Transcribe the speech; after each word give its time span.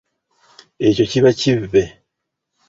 Ekyo 0.87 1.05
kiba 1.11 1.31
kivve. 1.39 1.83